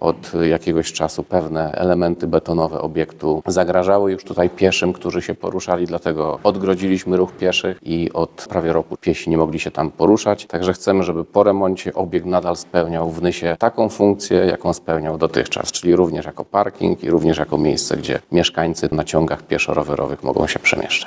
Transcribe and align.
od 0.00 0.32
jakiegoś 0.48 0.92
czasu 0.92 1.22
pewne 1.22 1.72
elementy 1.72 2.26
betonowe 2.26 2.80
obiektu 2.80 3.42
zagrażały 3.46 4.12
już 4.12 4.24
tutaj 4.24 4.50
pieszym, 4.50 4.92
którzy 4.92 5.22
się 5.22 5.34
poruszali, 5.34 5.86
dlatego 5.86 6.38
odgrodziliśmy 6.42 7.16
ruch 7.16 7.32
pieszych 7.32 7.78
i 7.82 8.10
od 8.12 8.46
prawie 8.48 8.72
roku 8.72 8.96
piesi 8.96 9.30
nie 9.30 9.38
mogli 9.38 9.60
się 9.60 9.70
tam 9.70 9.90
poruszać. 9.90 10.46
Także 10.46 10.72
chcemy, 10.72 11.02
żeby 11.02 11.24
po 11.24 11.42
remoncie 11.42 11.94
obiekt 11.94 12.26
nadal 12.26 12.56
spełniał 12.56 13.10
w 13.10 13.22
Nysie 13.22 13.56
taką 13.58 13.88
funkcję, 13.88 14.38
jaką 14.38 14.72
spełniał 14.72 15.18
dotychczas, 15.18 15.72
czyli 15.72 15.96
również 15.96 16.26
jako 16.26 16.44
parking 16.44 17.04
i 17.04 17.10
również 17.10 17.38
jako 17.38 17.58
miejsce, 17.58 17.96
gdzie 17.96 18.18
mieszkańcy 18.32 18.88
na 18.92 19.04
ciągach 19.04 19.42
pieszo-rowerowych 19.42 20.22
mogą 20.22 20.46
się 20.46 20.58
przemieszczać. 20.58 21.00